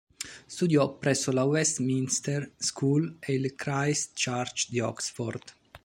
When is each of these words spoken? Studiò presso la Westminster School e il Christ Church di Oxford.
Studiò 0.47 0.97
presso 0.97 1.31
la 1.31 1.43
Westminster 1.43 2.53
School 2.57 3.17
e 3.19 3.33
il 3.35 3.53
Christ 3.53 4.13
Church 4.19 4.67
di 4.69 4.79
Oxford. 4.79 5.43